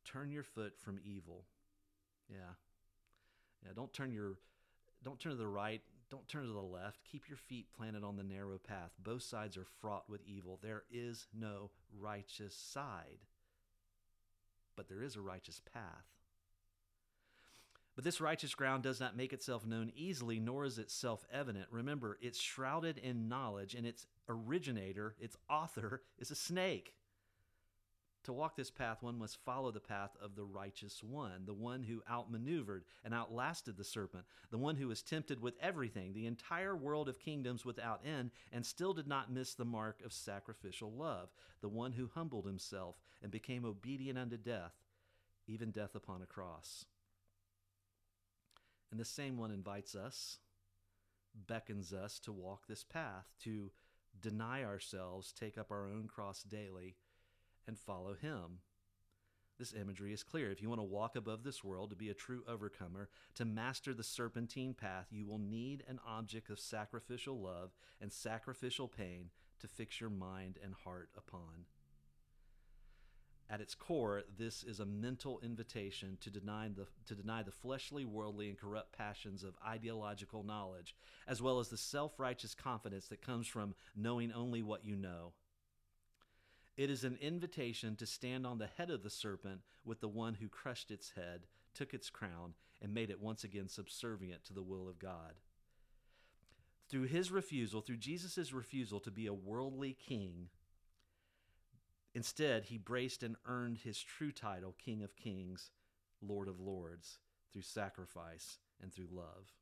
Turn 0.04 0.30
your 0.30 0.42
foot 0.42 0.74
from 0.78 0.98
evil. 1.02 1.44
Yeah. 2.28 2.54
Yeah, 3.64 3.72
don't 3.74 3.92
turn 3.92 4.12
your 4.12 4.34
don't 5.02 5.18
turn 5.18 5.32
to 5.32 5.38
the 5.38 5.46
right 5.46 5.82
don't 6.10 6.26
turn 6.26 6.46
to 6.46 6.52
the 6.52 6.60
left. 6.60 7.04
Keep 7.04 7.28
your 7.28 7.38
feet 7.38 7.66
planted 7.76 8.02
on 8.02 8.16
the 8.16 8.24
narrow 8.24 8.58
path. 8.58 8.90
Both 8.98 9.22
sides 9.22 9.56
are 9.56 9.66
fraught 9.80 10.10
with 10.10 10.20
evil. 10.26 10.58
There 10.60 10.82
is 10.90 11.26
no 11.32 11.70
righteous 11.96 12.54
side, 12.54 13.20
but 14.76 14.88
there 14.88 15.02
is 15.02 15.14
a 15.14 15.20
righteous 15.20 15.60
path. 15.72 16.06
But 17.94 18.04
this 18.04 18.20
righteous 18.20 18.54
ground 18.54 18.82
does 18.82 18.98
not 18.98 19.16
make 19.16 19.32
itself 19.32 19.64
known 19.64 19.92
easily, 19.94 20.40
nor 20.40 20.64
is 20.64 20.78
it 20.78 20.90
self 20.90 21.24
evident. 21.32 21.66
Remember, 21.70 22.18
it's 22.20 22.40
shrouded 22.40 22.98
in 22.98 23.28
knowledge, 23.28 23.74
and 23.74 23.86
its 23.86 24.06
originator, 24.28 25.14
its 25.20 25.36
author, 25.48 26.02
is 26.18 26.30
a 26.30 26.36
snake. 26.36 26.94
To 28.24 28.34
walk 28.34 28.54
this 28.54 28.70
path, 28.70 29.02
one 29.02 29.18
must 29.18 29.42
follow 29.46 29.70
the 29.70 29.80
path 29.80 30.10
of 30.20 30.34
the 30.36 30.44
righteous 30.44 31.02
one, 31.02 31.46
the 31.46 31.54
one 31.54 31.82
who 31.82 32.02
outmaneuvered 32.08 32.84
and 33.02 33.14
outlasted 33.14 33.78
the 33.78 33.84
serpent, 33.84 34.24
the 34.50 34.58
one 34.58 34.76
who 34.76 34.88
was 34.88 35.02
tempted 35.02 35.40
with 35.40 35.54
everything, 35.60 36.12
the 36.12 36.26
entire 36.26 36.76
world 36.76 37.08
of 37.08 37.18
kingdoms 37.18 37.64
without 37.64 38.04
end, 38.04 38.30
and 38.52 38.66
still 38.66 38.92
did 38.92 39.06
not 39.06 39.32
miss 39.32 39.54
the 39.54 39.64
mark 39.64 40.02
of 40.04 40.12
sacrificial 40.12 40.92
love, 40.92 41.30
the 41.62 41.68
one 41.68 41.92
who 41.92 42.10
humbled 42.14 42.44
himself 42.44 42.96
and 43.22 43.32
became 43.32 43.64
obedient 43.64 44.18
unto 44.18 44.36
death, 44.36 44.74
even 45.46 45.70
death 45.70 45.94
upon 45.94 46.20
a 46.20 46.26
cross. 46.26 46.84
And 48.90 49.00
the 49.00 49.04
same 49.04 49.38
one 49.38 49.50
invites 49.50 49.94
us, 49.94 50.38
beckons 51.46 51.94
us 51.94 52.18
to 52.20 52.32
walk 52.32 52.66
this 52.66 52.84
path, 52.84 53.32
to 53.44 53.70
deny 54.20 54.62
ourselves, 54.62 55.32
take 55.32 55.56
up 55.56 55.70
our 55.70 55.86
own 55.86 56.06
cross 56.06 56.42
daily 56.42 56.96
and 57.70 57.78
follow 57.78 58.14
him. 58.14 58.58
This 59.56 59.72
imagery 59.72 60.12
is 60.12 60.24
clear. 60.24 60.50
If 60.50 60.60
you 60.60 60.68
want 60.68 60.80
to 60.80 60.84
walk 60.84 61.14
above 61.14 61.44
this 61.44 61.62
world, 61.62 61.90
to 61.90 61.96
be 61.96 62.08
a 62.08 62.14
true 62.14 62.42
overcomer, 62.48 63.08
to 63.36 63.44
master 63.44 63.94
the 63.94 64.02
serpentine 64.02 64.74
path, 64.74 65.06
you 65.12 65.24
will 65.24 65.38
need 65.38 65.84
an 65.86 66.00
object 66.04 66.50
of 66.50 66.58
sacrificial 66.58 67.38
love 67.38 67.70
and 68.00 68.12
sacrificial 68.12 68.88
pain 68.88 69.30
to 69.60 69.68
fix 69.68 70.00
your 70.00 70.10
mind 70.10 70.58
and 70.64 70.74
heart 70.74 71.10
upon. 71.16 71.66
At 73.48 73.60
its 73.60 73.76
core, 73.76 74.24
this 74.36 74.64
is 74.64 74.80
a 74.80 74.86
mental 74.86 75.38
invitation 75.44 76.18
to 76.22 76.30
deny 76.30 76.70
the, 76.74 76.86
to 77.06 77.14
deny 77.14 77.44
the 77.44 77.52
fleshly, 77.52 78.04
worldly, 78.04 78.48
and 78.48 78.58
corrupt 78.58 78.96
passions 78.96 79.44
of 79.44 79.54
ideological 79.64 80.42
knowledge, 80.42 80.96
as 81.28 81.40
well 81.40 81.60
as 81.60 81.68
the 81.68 81.76
self 81.76 82.18
righteous 82.18 82.54
confidence 82.54 83.06
that 83.08 83.22
comes 83.22 83.46
from 83.46 83.76
knowing 83.94 84.32
only 84.32 84.62
what 84.62 84.84
you 84.84 84.96
know. 84.96 85.32
It 86.76 86.90
is 86.90 87.04
an 87.04 87.18
invitation 87.20 87.96
to 87.96 88.06
stand 88.06 88.46
on 88.46 88.58
the 88.58 88.66
head 88.66 88.90
of 88.90 89.02
the 89.02 89.10
serpent 89.10 89.60
with 89.84 90.00
the 90.00 90.08
one 90.08 90.34
who 90.34 90.48
crushed 90.48 90.90
its 90.90 91.10
head, 91.10 91.46
took 91.74 91.92
its 91.92 92.10
crown, 92.10 92.54
and 92.80 92.94
made 92.94 93.10
it 93.10 93.20
once 93.20 93.44
again 93.44 93.68
subservient 93.68 94.44
to 94.44 94.54
the 94.54 94.62
will 94.62 94.88
of 94.88 94.98
God. 94.98 95.34
Through 96.88 97.04
his 97.04 97.30
refusal, 97.30 97.80
through 97.80 97.98
Jesus' 97.98 98.52
refusal 98.52 98.98
to 99.00 99.10
be 99.10 99.26
a 99.26 99.34
worldly 99.34 99.92
king, 99.92 100.48
instead, 102.14 102.64
he 102.64 102.78
braced 102.78 103.22
and 103.22 103.36
earned 103.46 103.78
his 103.78 104.00
true 104.00 104.32
title, 104.32 104.74
King 104.78 105.02
of 105.02 105.16
Kings, 105.16 105.70
Lord 106.20 106.48
of 106.48 106.58
Lords, 106.58 107.18
through 107.52 107.62
sacrifice 107.62 108.58
and 108.80 108.92
through 108.92 109.08
love 109.12 109.52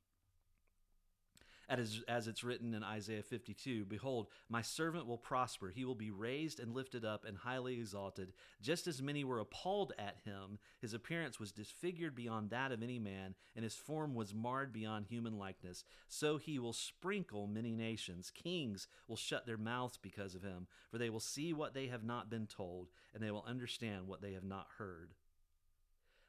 as, 1.69 2.03
as 2.09 2.29
it's 2.29 2.43
written 2.43 2.73
in 2.73 2.83
Isaiah 2.83 3.23
52 3.23 3.85
Behold, 3.85 4.29
my 4.49 4.63
servant 4.63 5.07
will 5.07 5.19
prosper. 5.19 5.69
He 5.69 5.85
will 5.85 5.95
be 5.95 6.11
raised 6.11 6.61
and 6.61 6.75
lifted 6.75 7.05
up 7.05 7.25
and 7.27 7.37
highly 7.37 7.75
exalted. 7.75 8.33
Just 8.63 8.87
as 8.87 9.03
many 9.03 9.25
were 9.25 9.39
appalled 9.39 9.93
at 9.99 10.17
him, 10.25 10.59
his 10.81 10.95
appearance 10.95 11.39
was 11.39 11.53
disfigured 11.53 12.15
beyond 12.15 12.51
that 12.51 12.73
of 12.73 12.83
any 12.83 12.99
man, 12.99 13.35
and 13.55 13.63
his 13.63 13.75
form 13.75 14.15
was 14.15 14.35
marred 14.35 14.73
beyond 14.73 15.07
human 15.07 15.39
likeness. 15.39 15.85
So 16.09 16.39
he 16.39 16.59
will 16.59 16.73
sprinkle 16.73 17.47
many 17.47 17.75
nations. 17.75 18.31
Kings 18.31 18.89
will 19.07 19.17
shut 19.17 19.47
their 19.47 19.59
mouths 19.59 19.99
because 20.01 20.35
of 20.35 20.43
him, 20.43 20.67
for 20.91 20.99
they 20.99 21.11
will 21.11 21.21
see 21.21 21.53
what 21.53 21.75
they 21.75 21.89
have 21.89 22.05
not 22.05 22.31
been 22.31 22.47
told, 22.47 22.89
and 23.13 23.23
they 23.23 23.31
will 23.31 23.45
understand 23.47 24.07
what 24.07 24.23
they 24.23 24.33
have 24.33 24.45
not 24.45 24.67
heard. 24.79 25.15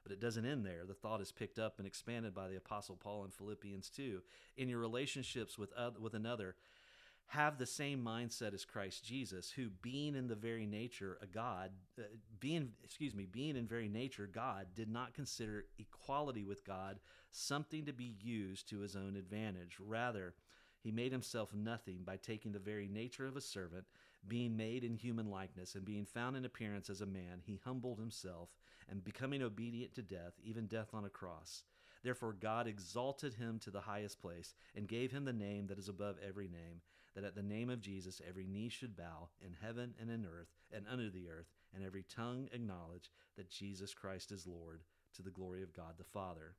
But 0.10 0.16
it 0.16 0.22
doesn't 0.22 0.46
end 0.46 0.66
there. 0.66 0.86
The 0.88 0.96
thought 0.96 1.22
is 1.22 1.32
picked 1.32 1.60
up 1.60 1.78
and 1.78 1.86
expanded 1.86 2.34
by 2.34 2.48
the 2.48 2.58
Apostle 2.58 2.96
Paul 2.96 3.26
in 3.26 3.30
Philippians 3.30 3.92
2. 3.92 4.24
In 4.58 4.68
your 4.68 4.80
relationships 4.80 5.56
with, 5.56 5.72
other, 5.74 6.00
with 6.00 6.16
another, 6.16 6.56
have 7.28 7.60
the 7.60 7.68
same 7.68 8.04
mindset 8.04 8.56
as 8.56 8.66
Christ 8.66 9.06
Jesus, 9.06 9.52
who 9.52 9.70
being 9.84 10.16
in 10.16 10.28
the 10.28 10.36
very 10.36 10.66
nature 10.66 11.20
a 11.22 11.28
God, 11.28 11.70
uh, 12.00 12.06
being 12.40 12.72
excuse 12.84 13.14
me, 13.14 13.28
being 13.32 13.56
in 13.56 13.68
very 13.68 13.88
nature 13.88 14.26
God, 14.26 14.66
did 14.74 14.90
not 14.90 15.14
consider 15.14 15.66
equality 15.78 16.44
with 16.44 16.66
God 16.66 17.00
something 17.30 17.86
to 17.86 17.94
be 17.94 18.16
used 18.20 18.68
to 18.70 18.80
his 18.80 18.96
own 18.96 19.16
advantage. 19.16 19.78
Rather, 19.80 20.34
he 20.82 20.92
made 20.92 21.12
himself 21.12 21.54
nothing 21.54 22.00
by 22.06 22.18
taking 22.18 22.52
the 22.52 22.60
very 22.60 22.88
nature 22.88 23.28
of 23.28 23.36
a 23.36 23.42
servant, 23.42 23.86
being 24.28 24.56
made 24.56 24.84
in 24.84 24.96
human 24.96 25.30
likeness, 25.30 25.76
and 25.76 25.86
being 25.86 26.06
found 26.06 26.36
in 26.36 26.46
appearance 26.46 26.90
as 26.90 27.02
a 27.02 27.06
man, 27.06 27.42
he 27.46 27.60
humbled 27.64 28.00
himself, 28.00 28.50
and 28.90 29.04
becoming 29.04 29.42
obedient 29.42 29.94
to 29.96 30.02
death, 30.02 30.34
even 30.44 30.68
death 30.68 30.94
on 30.94 31.06
a 31.06 31.10
cross. 31.10 31.64
Therefore, 32.04 32.34
God 32.34 32.66
exalted 32.66 33.34
him 33.34 33.60
to 33.60 33.72
the 33.72 33.82
highest 33.82 34.22
place, 34.22 34.54
and 34.76 34.88
gave 34.88 35.12
him 35.12 35.26
the 35.26 35.34
name 35.34 35.68
that 35.68 35.80
is 35.80 35.90
above 35.90 36.16
every 36.26 36.48
name, 36.48 36.82
that 37.16 37.24
at 37.24 37.36
the 37.36 37.44
name 37.44 37.70
of 37.70 37.82
Jesus 37.82 38.22
every 38.28 38.48
knee 38.48 38.70
should 38.70 38.96
bow, 38.96 39.30
in 39.46 39.54
heaven 39.62 39.94
and 40.00 40.10
in 40.10 40.26
earth, 40.26 40.54
and 40.72 40.86
under 40.90 41.10
the 41.10 41.30
earth, 41.30 41.52
and 41.76 41.84
every 41.84 42.04
tongue 42.04 42.48
acknowledge 42.54 43.12
that 43.36 43.50
Jesus 43.50 43.94
Christ 43.94 44.32
is 44.32 44.48
Lord, 44.48 44.82
to 45.16 45.22
the 45.22 45.30
glory 45.30 45.64
of 45.64 45.74
God 45.74 45.96
the 45.98 46.04
Father. 46.04 46.56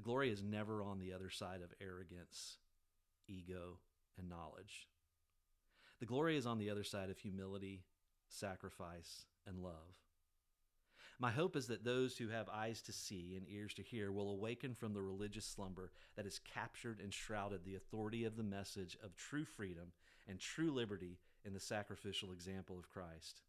The 0.00 0.06
glory 0.06 0.30
is 0.30 0.42
never 0.42 0.82
on 0.82 0.98
the 0.98 1.12
other 1.12 1.28
side 1.28 1.60
of 1.62 1.74
arrogance, 1.78 2.56
ego, 3.28 3.80
and 4.18 4.30
knowledge. 4.30 4.88
The 5.98 6.06
glory 6.06 6.38
is 6.38 6.46
on 6.46 6.56
the 6.56 6.70
other 6.70 6.84
side 6.84 7.10
of 7.10 7.18
humility, 7.18 7.82
sacrifice, 8.26 9.26
and 9.46 9.58
love. 9.58 9.98
My 11.18 11.30
hope 11.30 11.54
is 11.54 11.66
that 11.66 11.84
those 11.84 12.16
who 12.16 12.28
have 12.28 12.48
eyes 12.48 12.80
to 12.84 12.94
see 12.94 13.34
and 13.36 13.46
ears 13.46 13.74
to 13.74 13.82
hear 13.82 14.10
will 14.10 14.30
awaken 14.30 14.74
from 14.74 14.94
the 14.94 15.02
religious 15.02 15.44
slumber 15.44 15.90
that 16.16 16.24
has 16.24 16.38
captured 16.38 16.98
and 16.98 17.12
shrouded 17.12 17.66
the 17.66 17.74
authority 17.74 18.24
of 18.24 18.38
the 18.38 18.42
message 18.42 18.96
of 19.04 19.14
true 19.16 19.44
freedom 19.44 19.92
and 20.26 20.40
true 20.40 20.72
liberty 20.72 21.18
in 21.44 21.52
the 21.52 21.60
sacrificial 21.60 22.32
example 22.32 22.78
of 22.78 22.88
Christ. 22.88 23.42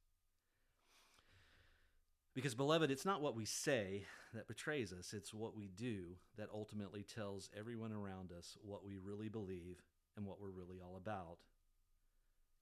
Because, 2.34 2.56
beloved, 2.56 2.90
it's 2.90 3.06
not 3.06 3.22
what 3.22 3.36
we 3.36 3.46
say 3.46 4.06
that 4.34 4.48
betrays 4.48 4.94
us, 4.94 5.14
it's 5.14 5.34
what 5.34 5.56
we 5.56 5.68
do 5.68 6.16
that 6.38 6.48
ultimately 6.54 7.04
tells 7.04 7.50
everyone 7.58 7.92
around 7.92 8.32
us 8.32 8.58
what 8.62 8.86
we 8.86 8.96
really 8.96 9.28
believe 9.28 9.84
and 10.16 10.26
what 10.26 10.40
we're 10.40 10.50
really 10.50 10.80
all 10.82 10.96
about. 10.96 11.40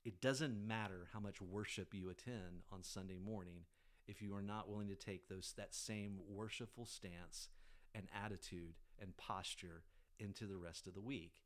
It 0.04 0.22
doesn't 0.22 0.68
matter 0.68 1.08
how 1.14 1.20
much 1.20 1.42
worship 1.42 1.94
you 1.94 2.10
attend 2.10 2.64
on 2.72 2.82
Sunday 2.82 3.20
morning 3.20 3.66
if 4.08 4.24
you 4.24 4.34
are 4.34 4.42
not 4.42 4.68
willing 4.68 4.88
to 4.88 4.96
take 4.96 5.28
those 5.28 5.54
that 5.58 5.76
same 5.76 6.20
worshipful 6.28 6.86
stance 6.86 7.50
and 7.94 8.08
attitude 8.24 8.74
and 9.00 9.16
posture 9.18 9.84
into 10.20 10.48
the 10.48 10.58
rest 10.58 10.88
of 10.88 10.96
the 10.96 11.02
week. 11.02 11.44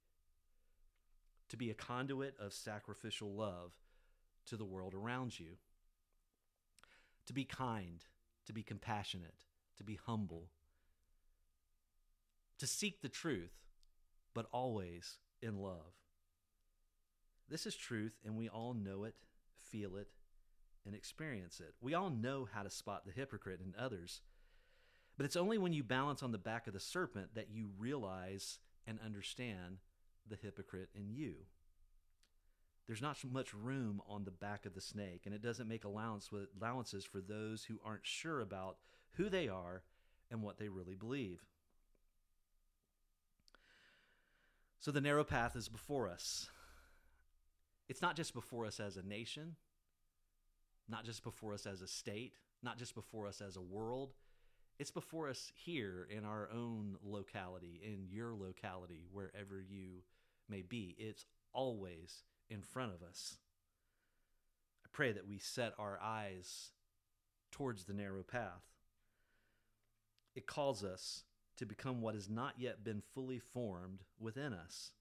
To 1.49 1.57
be 1.57 1.69
a 1.69 1.75
conduit 1.75 2.35
of 2.39 2.53
sacrificial 2.53 3.33
love 3.33 3.73
to 4.45 4.55
the 4.55 4.65
world 4.65 4.93
around 4.93 5.37
you. 5.37 5.57
To 7.25 7.33
be 7.33 7.43
kind 7.43 8.03
to 8.45 8.53
be 8.53 8.63
compassionate, 8.63 9.45
to 9.77 9.83
be 9.83 9.99
humble, 10.05 10.49
to 12.59 12.67
seek 12.67 13.01
the 13.01 13.09
truth, 13.09 13.53
but 14.33 14.47
always 14.51 15.17
in 15.41 15.57
love. 15.57 15.93
This 17.49 17.65
is 17.65 17.75
truth, 17.75 18.13
and 18.25 18.37
we 18.37 18.49
all 18.49 18.73
know 18.73 19.03
it, 19.03 19.15
feel 19.61 19.97
it, 19.97 20.07
and 20.85 20.95
experience 20.95 21.59
it. 21.59 21.73
We 21.81 21.93
all 21.93 22.09
know 22.09 22.47
how 22.51 22.63
to 22.63 22.69
spot 22.69 23.05
the 23.05 23.11
hypocrite 23.11 23.59
in 23.63 23.73
others, 23.77 24.21
but 25.17 25.25
it's 25.25 25.35
only 25.35 25.57
when 25.57 25.73
you 25.73 25.83
balance 25.83 26.23
on 26.23 26.31
the 26.31 26.37
back 26.37 26.67
of 26.67 26.73
the 26.73 26.79
serpent 26.79 27.35
that 27.35 27.49
you 27.51 27.69
realize 27.77 28.59
and 28.87 28.99
understand 29.03 29.77
the 30.27 30.37
hypocrite 30.41 30.89
in 30.95 31.09
you 31.09 31.33
there's 32.87 33.01
not 33.01 33.17
much 33.31 33.53
room 33.53 34.01
on 34.07 34.25
the 34.25 34.31
back 34.31 34.65
of 34.65 34.73
the 34.73 34.81
snake, 34.81 35.21
and 35.25 35.33
it 35.33 35.41
doesn't 35.41 35.69
make 35.69 35.85
allowance 35.85 36.31
with 36.31 36.49
allowances 36.59 37.05
for 37.05 37.21
those 37.21 37.63
who 37.63 37.79
aren't 37.85 38.05
sure 38.05 38.41
about 38.41 38.77
who 39.13 39.29
they 39.29 39.47
are 39.47 39.83
and 40.29 40.41
what 40.41 40.57
they 40.57 40.67
really 40.67 40.95
believe. 40.95 41.45
So 44.79 44.91
the 44.91 44.99
narrow 44.99 45.23
path 45.23 45.55
is 45.55 45.69
before 45.69 46.09
us. 46.09 46.49
It's 47.87 48.01
not 48.01 48.17
just 48.17 48.33
before 48.33 48.65
us 48.65 48.81
as 48.81 48.97
a 48.97 49.03
nation, 49.03 49.55
not 50.89 51.05
just 51.05 51.23
before 51.23 51.53
us 51.53 51.65
as 51.65 51.81
a 51.81 51.87
state, 51.87 52.33
not 52.61 52.77
just 52.77 52.95
before 52.95 53.27
us 53.27 53.39
as 53.39 53.55
a 53.55 53.61
world. 53.61 54.13
It's 54.79 54.91
before 54.91 55.29
us 55.29 55.53
here 55.55 56.07
in 56.09 56.25
our 56.25 56.49
own 56.51 56.97
locality, 57.01 57.79
in 57.81 58.07
your 58.09 58.33
locality, 58.33 59.05
wherever 59.11 59.61
you 59.61 60.01
may 60.49 60.63
be. 60.63 60.95
It's 60.97 61.25
always 61.53 62.23
in 62.53 62.61
front 62.61 62.93
of 62.93 63.01
us. 63.01 63.37
I 64.85 64.89
pray 64.91 65.11
that 65.11 65.27
we 65.27 65.39
set 65.39 65.73
our 65.79 65.99
eyes 66.01 66.71
towards 67.51 67.85
the 67.85 67.93
narrow 67.93 68.23
path. 68.23 68.63
It 70.35 70.47
calls 70.47 70.83
us 70.83 71.23
to 71.57 71.65
become 71.65 72.01
what 72.01 72.15
has 72.15 72.29
not 72.29 72.55
yet 72.57 72.83
been 72.83 73.01
fully 73.13 73.39
formed 73.39 74.01
within 74.19 74.53
us, 74.53 74.91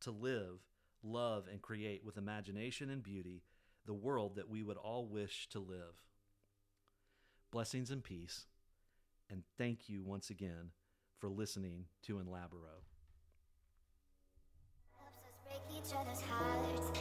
to 0.00 0.10
live, 0.10 0.60
love, 1.02 1.46
and 1.50 1.62
create 1.62 2.04
with 2.04 2.18
imagination 2.18 2.90
and 2.90 3.02
beauty 3.02 3.42
the 3.86 3.94
world 3.94 4.36
that 4.36 4.48
we 4.48 4.62
would 4.62 4.76
all 4.76 5.06
wish 5.06 5.48
to 5.50 5.58
live. 5.58 5.94
Blessings 7.50 7.90
and 7.90 8.02
peace, 8.02 8.46
and 9.30 9.42
thank 9.56 9.88
you 9.88 10.02
once 10.02 10.30
again 10.30 10.70
for 11.18 11.28
listening 11.28 11.86
to 12.02 12.18
In 12.18 12.26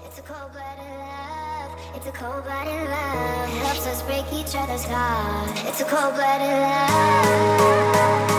It's 0.06 0.20
a 0.20 0.22
cold-blooded 0.22 0.90
love. 1.00 1.72
It's 1.96 2.08
a 2.08 2.12
cold-blooded 2.12 2.90
love. 2.90 3.50
Helps 3.50 3.88
us 3.88 4.02
break 4.04 4.26
each 4.32 4.56
other's 4.56 4.86
hearts. 4.86 5.62
It's 5.66 5.82
a 5.82 5.86
cold-blooded 5.86 6.62
love. 6.62 8.35